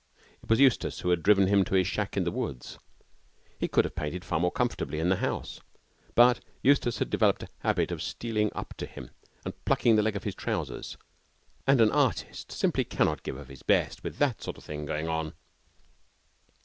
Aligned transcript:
It 0.41 0.49
was 0.49 0.59
Eustace 0.59 1.01
who 1.01 1.11
had 1.11 1.21
driven 1.21 1.45
him 1.45 1.63
to 1.63 1.75
his 1.75 1.85
shack 1.85 2.17
in 2.17 2.23
the 2.23 2.31
woods. 2.31 2.79
He 3.59 3.67
could 3.67 3.85
have 3.85 3.93
painted 3.93 4.25
far 4.25 4.39
more 4.39 4.51
comfortably 4.51 4.97
in 4.99 5.09
the 5.09 5.17
house, 5.17 5.61
but 6.15 6.39
Eustace 6.63 6.97
had 6.97 7.11
developed 7.11 7.43
a 7.43 7.49
habit 7.59 7.91
of 7.91 8.01
stealing 8.01 8.51
up 8.55 8.73
to 8.77 8.87
him 8.87 9.11
and 9.45 9.63
plucking 9.63 9.97
the 9.97 10.01
leg 10.01 10.15
of 10.15 10.23
his 10.23 10.33
trousers; 10.33 10.97
and 11.67 11.79
an 11.79 11.91
artist 11.91 12.51
simply 12.51 12.83
cannot 12.83 13.21
give 13.21 13.37
of 13.37 13.47
his 13.49 13.61
best 13.61 14.03
with 14.03 14.17
that 14.17 14.41
sort 14.41 14.57
of 14.57 14.63
thing 14.63 14.87
going 14.87 15.07
on. 15.07 15.33